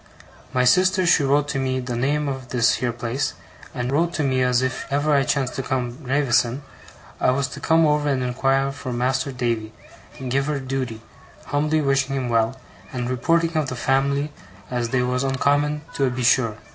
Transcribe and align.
My 0.51 0.63
sister 0.63 1.05
she 1.05 1.21
wrote 1.21 1.47
to 1.49 1.59
me 1.59 1.79
the 1.79 1.95
name 1.95 2.27
of 2.27 2.47
this 2.49 2.77
here 2.77 2.91
place, 2.91 3.35
and 3.71 3.91
wrote 3.91 4.15
to 4.15 4.23
me 4.23 4.41
as 4.41 4.63
if 4.63 4.87
ever 4.91 5.13
I 5.13 5.21
chanced 5.21 5.53
to 5.57 5.61
come 5.61 5.91
to 5.91 6.03
Gravesen', 6.03 6.63
I 7.19 7.29
was 7.29 7.47
to 7.49 7.59
come 7.59 7.85
over 7.85 8.09
and 8.09 8.23
inquire 8.23 8.71
for 8.71 8.91
Mas'r 8.91 9.31
Davy 9.31 9.71
and 10.17 10.31
give 10.31 10.47
her 10.47 10.59
dooty, 10.59 11.01
humbly 11.45 11.81
wishing 11.81 12.15
him 12.15 12.29
well 12.29 12.59
and 12.91 13.11
reporting 13.11 13.55
of 13.55 13.69
the 13.69 13.75
fam'ly 13.75 14.31
as 14.71 14.89
they 14.89 15.03
was 15.03 15.23
oncommon 15.23 15.81
toe 15.93 16.09
be 16.09 16.23
sure. 16.23 16.57